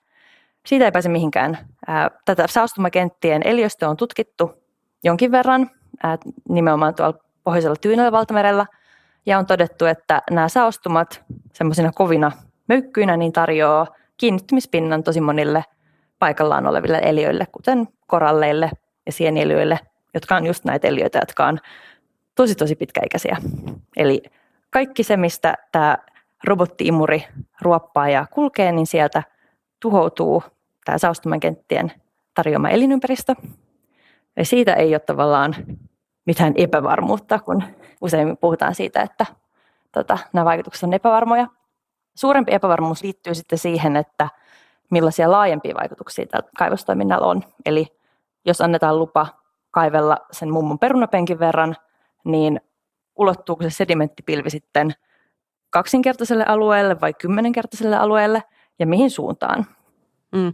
[0.68, 1.58] siitä ei pääse mihinkään.
[2.24, 4.52] Tätä saostumakenttien eliöstö on tutkittu
[5.04, 5.70] jonkin verran,
[6.48, 8.66] nimenomaan tuolla pohjoisella Tyynellä valtamerellä,
[9.26, 12.32] ja on todettu, että nämä saostumat semmoisina kovina
[12.68, 15.64] möykkyinä niin tarjoaa kiinnittymispinnan tosi monille
[16.18, 18.70] paikallaan oleville eliöille, kuten koralleille
[19.06, 19.78] ja sienieliöille,
[20.14, 21.58] jotka on just näitä eliöitä, jotka on
[22.34, 23.36] tosi tosi pitkäikäisiä.
[23.96, 24.22] Eli
[24.70, 25.98] kaikki se, mistä tämä
[26.44, 27.24] robottiimuri
[27.60, 29.22] ruoppaa ja kulkee, niin sieltä
[29.80, 30.42] tuhoutuu
[30.88, 31.92] tämä saustuman kenttien
[32.34, 33.34] tarjoama elinympäristö.
[34.36, 35.54] Ja siitä ei ole tavallaan
[36.26, 37.64] mitään epävarmuutta, kun
[38.00, 39.26] usein puhutaan siitä, että
[39.92, 41.46] tota, nämä vaikutukset on epävarmoja.
[42.14, 44.28] Suurempi epävarmuus liittyy sitten siihen, että
[44.90, 47.42] millaisia laajempia vaikutuksia tällä kaivostoiminnalla on.
[47.66, 47.86] Eli
[48.44, 49.26] jos annetaan lupa
[49.70, 51.76] kaivella sen mummon perunapenkin verran,
[52.24, 52.60] niin
[53.16, 54.92] ulottuuko se sedimenttipilvi sitten
[55.70, 58.42] kaksinkertaiselle alueelle vai kymmenenkertaiselle alueelle
[58.78, 59.66] ja mihin suuntaan?
[60.32, 60.52] Mm.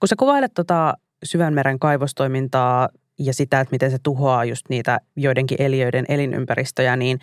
[0.00, 5.62] Kun sä kuvailet tota syvänmeren kaivostoimintaa ja sitä, että miten se tuhoaa just niitä joidenkin
[5.62, 7.18] eliöiden elinympäristöjä, niin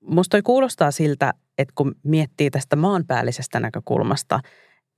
[0.00, 4.40] musta toi kuulostaa siltä, että kun miettii tästä maanpäällisestä näkökulmasta,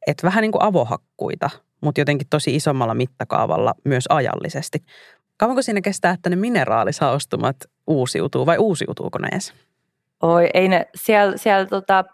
[0.06, 4.78] että vähän niin kuin avohakkuita, mutta jotenkin tosi isommalla mittakaavalla myös ajallisesti.
[5.36, 9.54] Kauanko siinä kestää, että ne mineraalisaustumat uusiutuu vai uusiutuuko ne edes?
[10.22, 12.04] Oi, ei ne, siellä, siellä tota,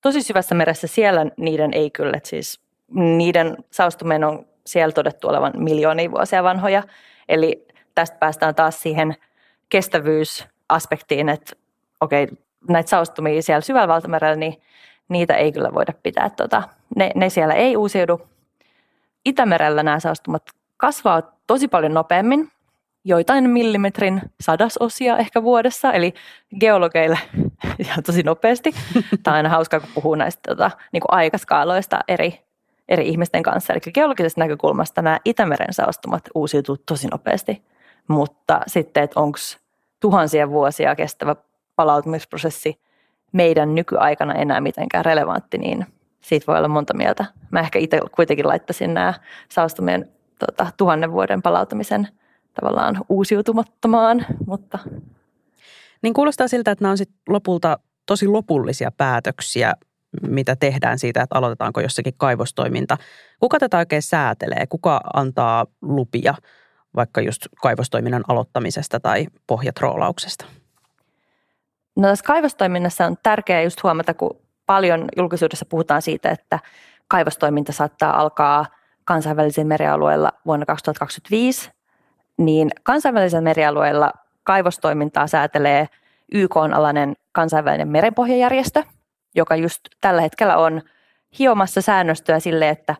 [0.00, 6.10] tosi syvässä meressä siellä niiden ei kyllä, siis niiden saostumien on siellä todettu olevan miljoonia
[6.10, 6.82] vuosia vanhoja.
[7.28, 9.14] Eli tästä päästään taas siihen
[9.68, 11.56] kestävyysaspektiin, että
[12.00, 12.28] okei,
[12.68, 14.62] näitä saostumia siellä syvällä valtamerellä, niin
[15.08, 16.62] niitä ei kyllä voida pitää, tota,
[16.96, 18.20] ne, ne siellä ei uusiudu.
[19.24, 20.42] Itämerellä nämä saastumat
[20.76, 22.50] kasvaa tosi paljon nopeammin,
[23.04, 26.14] joitain millimetrin sadasosia ehkä vuodessa, eli
[26.60, 27.18] geologeille
[27.84, 28.74] ihan tosi nopeasti.
[29.22, 32.43] Tämä on aina hauskaa, kun puhuu näistä tota, niin kuin aikaskaaloista eri,
[32.88, 33.72] eri ihmisten kanssa.
[33.72, 37.62] Eli geologisesta näkökulmasta nämä Itämeren saastumat uusiutuu tosi nopeasti,
[38.08, 39.38] mutta sitten, että onko
[40.00, 41.36] tuhansia vuosia kestävä
[41.76, 42.80] palautumisprosessi
[43.32, 45.86] meidän nykyaikana enää mitenkään relevantti, niin
[46.20, 47.24] siitä voi olla monta mieltä.
[47.50, 49.14] Mä ehkä itse kuitenkin laittaisin nämä
[49.48, 52.08] saastumien tota, tuhannen vuoden palautumisen–
[52.54, 54.78] tavallaan uusiutumattomaan, mutta...
[56.02, 59.74] Niin kuulostaa siltä, että nämä on sit lopulta tosi lopullisia päätöksiä,
[60.22, 62.96] mitä tehdään siitä, että aloitetaanko jossakin kaivostoiminta.
[63.40, 64.66] Kuka tätä oikein säätelee?
[64.68, 66.34] Kuka antaa lupia
[66.96, 70.44] vaikka just kaivostoiminnan aloittamisesta tai pohjatroolauksesta?
[71.96, 76.58] No tässä kaivostoiminnassa on tärkeää just huomata, kun paljon julkisuudessa puhutaan siitä, että
[77.08, 78.66] kaivostoiminta saattaa alkaa
[79.04, 81.70] kansainvälisillä merialueilla vuonna 2025
[82.36, 85.88] niin kansainvälisellä merialueella kaivostoimintaa säätelee
[86.32, 88.82] YK-alainen kansainvälinen merenpohjajärjestö,
[89.34, 90.82] joka just tällä hetkellä on
[91.38, 92.96] hiomassa säännöstöä sille, että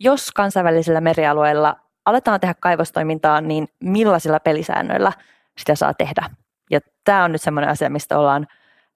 [0.00, 5.12] jos kansainvälisellä merialueella aletaan tehdä kaivostoimintaa, niin millaisilla pelisäännöillä
[5.58, 6.30] sitä saa tehdä.
[6.70, 8.46] Ja tämä on nyt semmoinen asia, mistä ollaan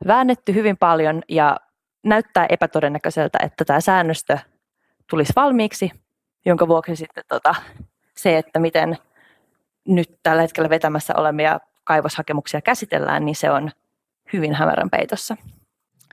[0.06, 1.56] väännetty hyvin paljon ja
[2.04, 4.38] näyttää epätodennäköiseltä, että tämä säännöstö
[5.10, 5.90] tulisi valmiiksi,
[6.44, 7.54] jonka vuoksi sitten tota,
[8.16, 8.96] se, että miten–
[9.88, 13.70] nyt tällä hetkellä vetämässä olevia kaivoshakemuksia käsitellään, niin se on
[14.32, 15.36] hyvin hämärän peitossa.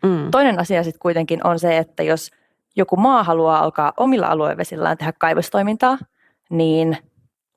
[0.04, 0.32] Mm.
[0.32, 2.32] Toinen asia sitten kuitenkin on se, että jos
[2.76, 5.98] joku maa haluaa alkaa omilla aluevesillään tehdä kaivostoimintaa,
[6.50, 6.98] niin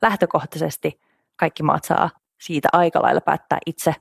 [0.02, 1.00] lähtökohtaisesti
[1.36, 3.94] kaikki maat saa siitä aika lailla päättää itse.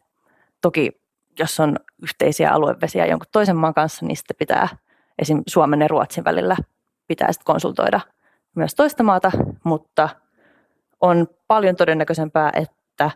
[0.61, 1.01] Toki
[1.39, 4.67] jos on yhteisiä aluevesiä jonkun toisen maan kanssa, niin sitten pitää
[5.19, 5.41] esim.
[5.47, 6.55] Suomen ja Ruotsin välillä
[7.07, 7.99] pitää sitten konsultoida
[8.55, 9.31] myös toista maata,
[9.63, 10.09] mutta
[11.01, 13.11] on paljon todennäköisempää, että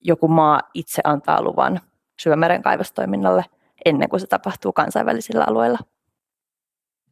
[0.00, 1.80] joku maa itse antaa luvan
[2.18, 3.44] syömeren kaivostoiminnalle
[3.84, 5.78] ennen kuin se tapahtuu kansainvälisillä alueilla.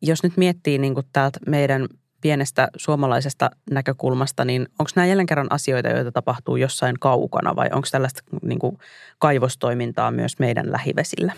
[0.03, 1.89] Jos nyt miettii niin kuin täältä meidän
[2.21, 7.89] pienestä suomalaisesta näkökulmasta, niin onko nämä jälleen kerran asioita, joita tapahtuu jossain kaukana vai onko
[7.93, 8.79] tällaista niin kuin
[9.19, 11.33] kaivostoimintaa myös meidän lähivesillä?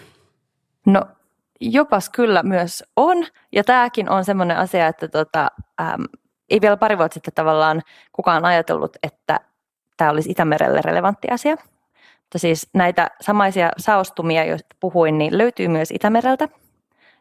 [0.87, 1.03] No
[1.61, 5.49] jopas kyllä myös on ja tämäkin on semmoinen asia, että tota,
[5.81, 6.05] äm,
[6.51, 9.41] ei vielä pari vuotta sitten tavallaan kukaan ajatellut, että
[9.97, 11.57] tämä olisi Itämerelle relevantti asia.
[12.33, 16.49] Mutta siis näitä samaisia saostumia, joista puhuin, niin löytyy myös Itämereltä.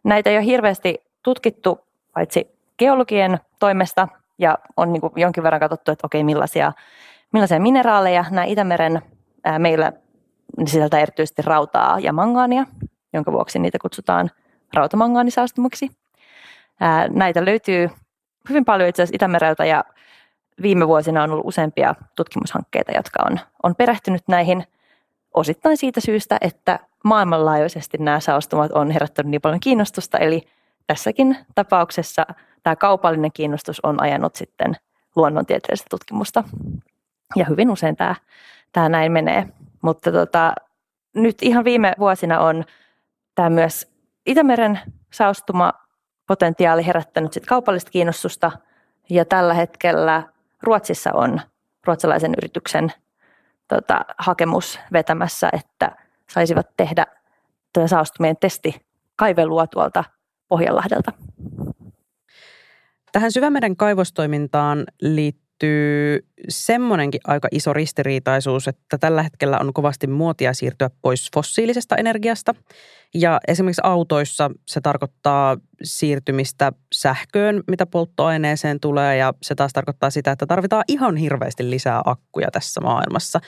[0.04, 1.80] Näitä ei ole hirveästi tutkittu
[2.13, 6.74] paitsi geologien toimesta ja on niin kuin jonkin verran katsottu, että okei, millaisia,
[7.34, 9.02] millaisia mineraaleja nämä Itämeren
[9.43, 9.93] ää, meillä
[10.65, 12.65] sisältää erityisesti rautaa ja mangaania,
[13.13, 14.32] jonka vuoksi niitä kutsutaan
[14.74, 15.89] rautamangaanisaastumiksi.
[16.80, 17.89] Ää, näitä löytyy
[18.50, 19.84] hyvin paljon itse asiassa Itämereltä ja
[20.62, 24.63] viime vuosina on ollut useampia tutkimushankkeita, jotka on, on perehtynyt näihin
[25.34, 30.48] osittain siitä syystä, että maailmanlaajuisesti nämä saastumat on herättänyt niin paljon kiinnostusta, eli
[30.88, 32.26] tässäkin tapauksessa
[32.63, 34.76] tämä kaupallinen kiinnostus on ajanut sitten
[35.15, 36.44] luonnontieteellistä tutkimusta.
[37.36, 38.15] Ja hyvin usein tämä,
[38.72, 39.48] tämä näin menee.
[39.82, 40.54] Mutta tota,
[41.15, 42.65] nyt ihan viime vuosina on
[43.36, 43.91] tämä myös
[44.26, 44.80] Itämeren
[45.12, 45.74] saostuma
[46.28, 48.52] potentiaali herättänyt sit kaupallista kiinnostusta.
[49.10, 50.24] Ja tällä hetkellä
[50.63, 51.41] Ruotsissa on
[51.86, 52.94] ruotsalaisen yrityksen
[53.76, 55.96] tota, hakemus vetämässä, että
[56.30, 57.06] saisivat tehdä
[57.74, 58.76] tätä saostumien testi
[59.16, 60.04] kaivelua tuolta
[60.48, 61.12] Pohjanlahdelta.
[63.12, 65.51] Tähän syvämeren kaivostoimintaan liittyy
[66.50, 72.56] semmoinenkin aika iso ristiriitaisuus, että tällä hetkellä on kovasti muotia siirtyä pois fossiilisesta energiasta.
[73.13, 80.32] Ja esimerkiksi autoissa se tarkoittaa siirtymistä sähköön, mitä polttoaineeseen tulee, ja se taas tarkoittaa sitä,
[80.32, 83.39] että tarvitaan ihan hirveästi lisää akkuja tässä maailmassa.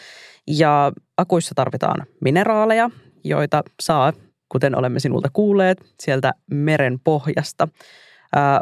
[0.48, 2.90] Ja akuissa tarvitaan mineraaleja,
[3.24, 4.14] joita saa,
[4.50, 7.68] kuten olemme sinulta kuulleet, sieltä meren pohjasta–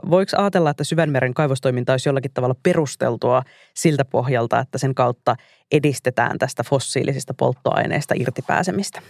[0.10, 3.42] Voiko ajatella, että syvänmeren kaivostoiminta olisi jollakin tavalla perusteltua
[3.74, 5.36] siltä pohjalta, että sen kautta
[5.72, 9.02] edistetään tästä fossiilisista polttoaineista irtipääsemistä?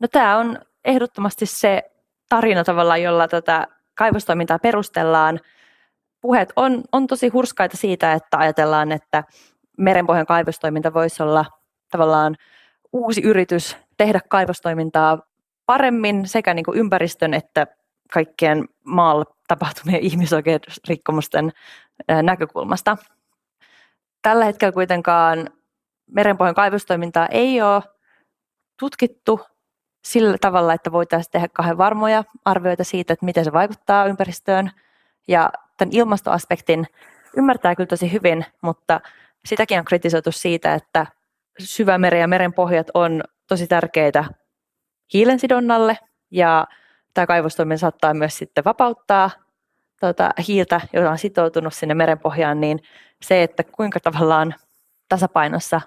[0.00, 1.82] No tämä on ehdottomasti se
[2.28, 5.40] tarina tavallaan, jolla tätä kaivostoimintaa perustellaan.
[6.20, 9.24] Puheet on, on tosi hurskaita siitä, että ajatellaan, että
[9.78, 11.44] merenpohjan kaivostoiminta voisi olla
[11.90, 12.36] tavallaan
[12.92, 15.18] uusi yritys tehdä kaivostoimintaa
[15.66, 17.66] paremmin sekä niin kuin ympäristön että
[18.12, 21.52] kaikkien maalla tapahtumien ihmisoikeusrikkomusten
[22.22, 22.96] näkökulmasta.
[24.22, 25.50] Tällä hetkellä kuitenkaan
[26.10, 27.82] merenpohjan kaivostoimintaa ei ole
[28.78, 29.40] tutkittu
[30.04, 34.70] sillä tavalla, että voitaisiin tehdä kahden varmoja arvioita siitä, että miten se vaikuttaa ympäristöön.
[35.28, 36.86] Ja tämän ilmastoaspektin
[37.36, 39.00] ymmärtää kyllä tosi hyvin, mutta
[39.44, 41.06] sitäkin on kritisoitu siitä, että
[41.58, 44.24] syvämeri ja merenpohjat on tosi tärkeitä
[45.14, 45.98] hiilensidonnalle
[46.30, 46.66] ja
[47.14, 49.30] tämä kaivostoiminta saattaa myös sitten vapauttaa
[50.00, 52.82] tuota, hiiltä, joka on sitoutunut sinne merenpohjaan, niin
[53.22, 54.54] se, että kuinka tavallaan
[55.08, 55.80] tasapainossa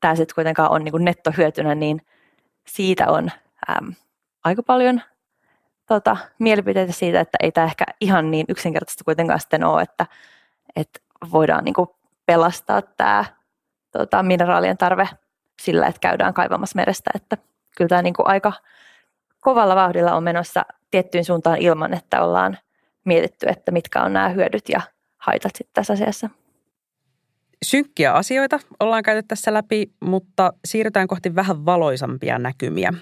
[0.00, 2.02] tämä sitten kuitenkaan on niin kuin nettohyötynä, niin
[2.66, 3.30] siitä on
[3.70, 3.94] äm,
[4.44, 5.02] aika paljon
[5.86, 10.06] tota, mielipiteitä siitä, että ei tämä ehkä ihan niin yksinkertaisesti kuitenkaan sitten ole, että,
[10.76, 11.00] että
[11.32, 11.88] voidaan niin kuin
[12.26, 13.24] pelastaa tämä
[13.90, 15.08] tota, mineraalien tarve
[15.62, 17.36] sillä, että käydään kaivamassa merestä, että
[17.76, 18.52] kyllä tämä niin kuin aika
[19.46, 22.58] kovalla vauhdilla on menossa tiettyyn suuntaan ilman, että ollaan
[23.04, 24.80] mietitty, että mitkä on nämä hyödyt ja
[25.16, 26.30] haitat sitten tässä asiassa.
[27.64, 32.92] Synkkiä asioita ollaan käyty tässä läpi, mutta siirrytään kohti vähän valoisampia näkymiä.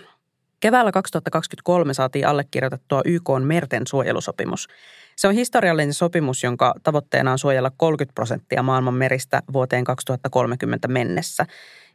[0.60, 4.68] Keväällä 2023 saatiin allekirjoitettua YK merten suojelusopimus.
[5.16, 11.46] Se on historiallinen sopimus, jonka tavoitteena on suojella 30 prosenttia maailman meristä vuoteen 2030 mennessä.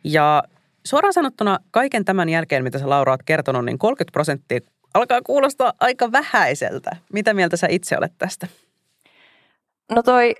[0.04, 0.44] Ja
[0.86, 4.60] suoraan sanottuna kaiken tämän jälkeen, mitä sä Laura oot kertonut, niin 30 prosenttia
[4.94, 6.96] alkaa kuulostaa aika vähäiseltä.
[7.14, 8.48] Mitä mieltä sä itse olet tästä?
[9.92, 10.36] No toi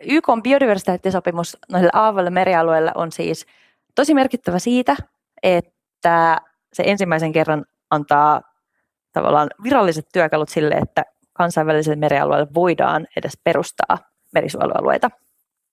[0.00, 3.46] YK biodiversiteettisopimus noille aavoille merialueille on siis
[3.94, 4.96] tosi merkittävä siitä,
[5.42, 6.40] että
[6.72, 8.42] se ensimmäisen kerran antaa
[9.12, 13.98] tavallaan viralliset työkalut sille, että kansainvälisille merialueille voidaan edes perustaa
[14.34, 15.10] merisuojelualueita.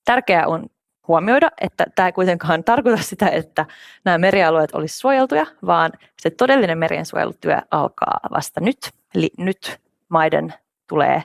[0.06, 0.66] Tärkeää on
[1.08, 3.66] huomioida, että tämä ei kuitenkaan tarkoita sitä, että
[4.06, 8.78] nämä merialueet olisi suojeltuja, vaan se todellinen meriensuojelutyö alkaa vasta nyt.
[9.16, 10.54] Eli nyt maiden
[10.88, 11.24] tulee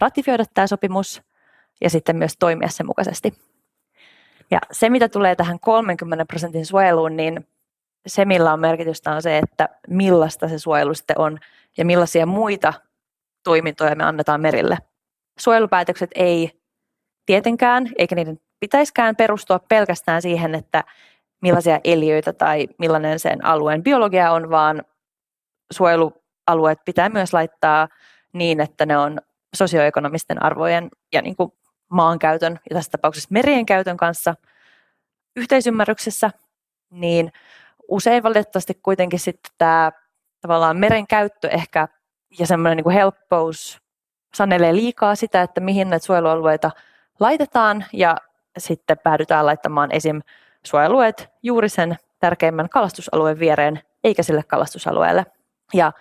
[0.00, 1.22] ratifioida tämä sopimus
[1.80, 3.34] ja sitten myös toimia sen mukaisesti.
[4.50, 7.46] Ja se, mitä tulee tähän 30 prosentin suojeluun, niin
[8.06, 11.38] se, millä on merkitystä, on se, että millaista se suojelu sitten on
[11.76, 12.72] ja millaisia muita
[13.44, 14.78] toimintoja me annetaan merille.
[15.38, 16.60] Suojelupäätökset ei
[17.26, 20.84] tietenkään, eikä niiden pitäisikään perustua pelkästään siihen, että
[21.42, 24.84] millaisia eliöitä tai millainen sen alueen biologia on, vaan
[25.72, 27.88] suojelualueet pitää myös laittaa
[28.32, 29.20] niin, että ne on
[29.56, 31.52] sosioekonomisten arvojen ja niin kuin
[31.90, 34.34] maankäytön ja tässä tapauksessa merien käytön kanssa
[35.36, 36.30] yhteisymmärryksessä,
[36.90, 37.32] niin
[37.88, 39.92] usein valitettavasti kuitenkin sitten tämä
[40.40, 41.88] tavallaan meren käyttö ehkä
[42.38, 43.80] ja semmoinen niin helppous
[44.34, 46.70] sanelee liikaa sitä, että mihin näitä suojelualueita
[47.20, 48.16] laitetaan ja
[48.58, 50.22] sitten päädytään laittamaan esim.
[50.66, 55.26] suojeluet juuri sen tärkeimmän kalastusalueen viereen, eikä sille kalastusalueelle.
[55.74, 55.92] Ja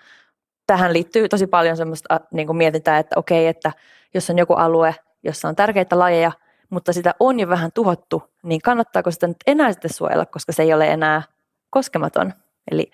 [0.67, 3.71] tähän liittyy tosi paljon semmoista niin kuin mietintää, että okei, että
[4.13, 6.31] jos on joku alue, jossa on tärkeitä lajeja,
[6.69, 10.63] mutta sitä on jo vähän tuhottu, niin kannattaako sitä nyt enää sitten suojella, koska se
[10.63, 11.21] ei ole enää
[11.69, 12.33] koskematon.
[12.71, 12.91] Eli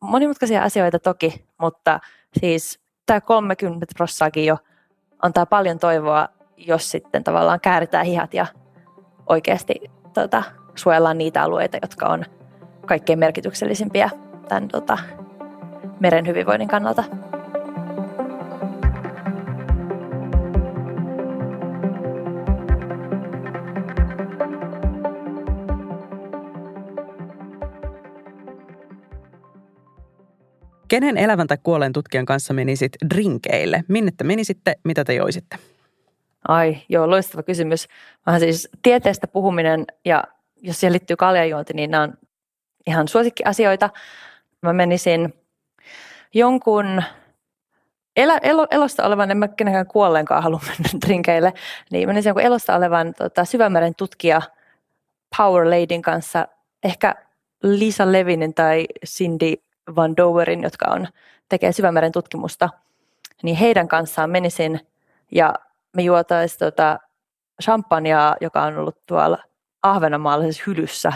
[0.00, 2.00] monimutkaisia asioita toki, mutta
[2.40, 4.58] siis tämä 30 prossaakin jo
[5.22, 8.46] antaa paljon toivoa, jos sitten tavallaan kääritään hihat ja
[9.28, 9.74] oikeasti
[10.14, 10.42] tota,
[10.74, 12.24] suojellaan niitä alueita, jotka on
[12.86, 14.10] kaikkein merkityksellisimpiä
[14.48, 14.98] tämän tota,
[16.00, 17.04] meren hyvinvoinnin kannalta.
[30.88, 33.84] Kenen elävän tai kuolleen tutkijan kanssa menisit drinkeille?
[33.88, 35.56] Minne te menisitte, mitä te joisitte?
[36.48, 37.88] Ai, joo, loistava kysymys.
[38.26, 40.24] Vähän siis tieteestä puhuminen ja
[40.62, 42.14] jos siihen liittyy kaljajuonti, niin nämä on
[42.86, 43.90] ihan suosikkiasioita.
[44.62, 45.34] Mä menisin
[46.34, 47.02] jonkun
[48.16, 51.52] elä, elo, elosta olevan, en mä kenenkään kuolleenkaan halua mennä drinkeille,
[51.90, 54.42] niin menisin jonkun elosta olevan tota, syvämeren tutkija
[55.36, 56.48] Power Ladyn kanssa,
[56.84, 57.14] ehkä
[57.62, 59.54] Lisa Levinin tai Cindy
[59.96, 61.08] Van Doverin, jotka on,
[61.48, 62.68] tekee syvämeren tutkimusta,
[63.42, 64.80] niin heidän kanssaan menisin
[65.30, 65.54] ja
[65.94, 66.98] me juotaisiin tota
[67.62, 69.38] champagnea, joka on ollut tuolla
[69.82, 71.12] ahvenanmaalaisessa hylyssä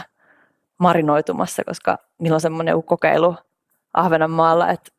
[0.77, 3.35] marinoitumassa, koska niillä on semmoinen kokeilu
[3.93, 4.91] Ahvenanmaalla, että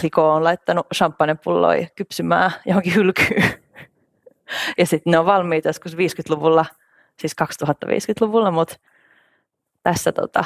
[0.00, 3.42] Clicquot on laittanut champagnepulloja kypsymään johonkin hylkyyn.
[4.78, 6.64] ja sitten ne on valmiit joskus 50-luvulla,
[7.18, 8.76] siis 2050-luvulla, mutta
[9.82, 10.44] tässä tota,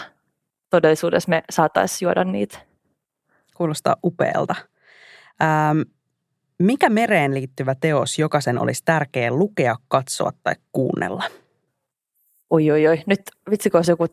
[0.71, 2.59] todellisuudessa me saataisiin juoda niitä.
[3.55, 4.55] Kuulostaa upealta.
[5.43, 5.81] Ähm,
[6.59, 11.25] mikä mereen liittyvä teos jokaisen olisi tärkeä lukea, katsoa tai kuunnella?
[12.51, 13.03] Oi, oi, oi.
[13.07, 14.07] Nyt vitsi, olisi joku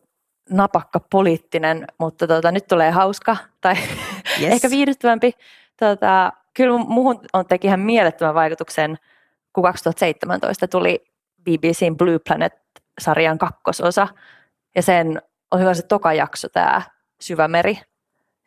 [0.50, 3.76] napakka poliittinen, mutta tota, nyt tulee hauska tai
[4.42, 4.54] yes.
[4.54, 5.32] ehkä viihdyttävämpi.
[5.80, 8.98] Tota, kyllä muuhun on teki ihan mielettömän vaikutuksen,
[9.54, 11.06] kun 2017 tuli
[11.42, 14.08] BBCn Blue Planet-sarjan kakkososa.
[14.76, 15.22] Ja sen
[15.52, 16.82] on hyvä se toka jakso, tämä
[17.22, 17.80] Syvämeri.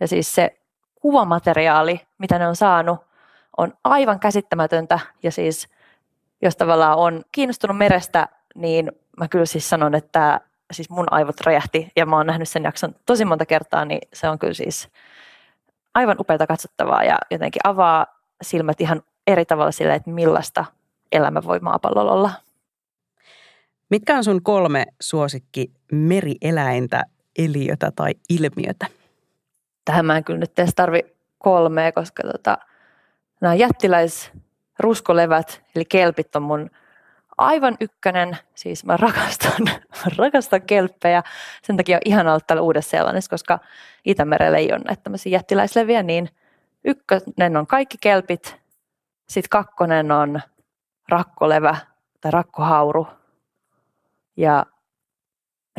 [0.00, 0.60] Ja siis se
[0.94, 3.00] kuvamateriaali, mitä ne on saanut,
[3.56, 4.98] on aivan käsittämätöntä.
[5.22, 5.68] Ja siis
[6.42, 10.40] jos tavallaan on kiinnostunut merestä, niin mä kyllä siis sanon, että
[10.72, 14.28] siis mun aivot räjähti ja mä oon nähnyt sen jakson tosi monta kertaa, niin se
[14.28, 14.88] on kyllä siis
[15.94, 18.06] aivan upeata katsottavaa ja jotenkin avaa
[18.42, 20.64] silmät ihan eri tavalla sille, että millaista
[21.12, 22.30] elämä voi maapallolla olla.
[23.90, 27.02] Mitkä on sun kolme suosikki merieläintä,
[27.38, 28.86] eliötä tai ilmiötä?
[29.84, 31.00] Tähän mä en kyllä nyt edes tarvi
[31.38, 32.58] kolmea, koska tota,
[33.42, 36.70] nämä jättiläisruskolevät, eli kelpit on mun
[37.38, 38.38] aivan ykkönen.
[38.54, 39.66] Siis mä rakastan,
[40.18, 41.22] rakastan kelppejä.
[41.62, 43.58] Sen takia on ihan ollut täällä Uudessa-Seelannissa, koska
[44.04, 46.28] Itämerellä ei ole näitä tämmöisiä jättiläisleviä, niin
[46.84, 48.56] ykkönen on kaikki kelpit.
[49.28, 50.40] Sitten kakkonen on
[51.08, 51.76] rakkolevä
[52.20, 53.06] tai rakkohauru–
[54.36, 54.66] ja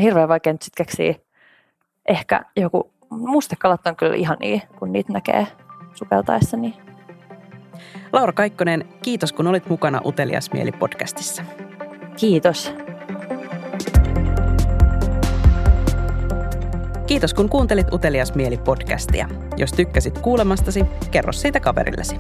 [0.02, 1.16] hirveän vaikea nyt sitten keksiä.
[2.10, 5.48] Ehkä joku, mustekalat on kyllä ihan niin, kun niitä näkee
[5.94, 6.58] sukeltaessa.
[6.58, 6.93] Niin.
[8.14, 11.44] Laura Kaikkonen, kiitos kun olit mukana Utelias Mieli podcastissa.
[12.18, 12.74] Kiitos.
[17.08, 19.30] Kiitos kun kuuntelit Utelias Mieli podcastia.
[19.58, 22.16] Jos tykkäsit kuulemastasi, kerro siitä kaverillesi.